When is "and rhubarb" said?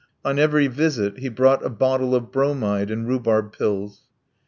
2.89-3.51